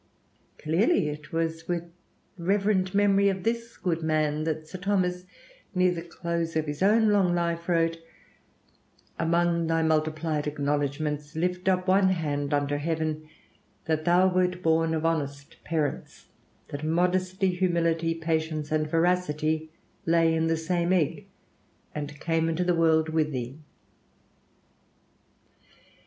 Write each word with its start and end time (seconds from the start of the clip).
Clearly, 0.57 1.09
it 1.09 1.31
was 1.31 1.67
with 1.67 1.83
reverent 2.35 2.95
memory 2.95 3.29
of 3.29 3.43
this 3.43 3.77
good 3.77 4.01
man 4.01 4.45
that 4.45 4.67
Sir 4.67 4.79
Thomas, 4.79 5.25
near 5.75 5.91
the 5.91 6.01
close 6.01 6.55
of 6.55 6.65
his 6.65 6.81
own 6.81 7.09
long 7.09 7.35
life, 7.35 7.69
wrote: 7.69 7.99
"Among 9.19 9.67
thy 9.67 9.83
multiplied 9.83 10.47
acknowledgments, 10.47 11.35
lift 11.35 11.69
up 11.69 11.87
one 11.87 12.09
hand 12.09 12.51
unto 12.51 12.77
heaven 12.77 13.29
that 13.85 14.03
thou 14.05 14.27
wert 14.33 14.63
born 14.63 14.95
of 14.95 15.05
honest 15.05 15.63
parents; 15.63 16.25
that 16.69 16.83
modesty, 16.83 17.49
humility, 17.53 18.15
patience, 18.15 18.71
and 18.71 18.89
veracity 18.89 19.69
lay 20.07 20.33
in 20.33 20.47
the 20.47 20.57
same 20.57 20.91
egg 20.93 21.27
and 21.93 22.19
came 22.19 22.49
into 22.49 22.63
the 22.63 22.73
world 22.73 23.09
with 23.09 23.31
thee." 23.31 23.59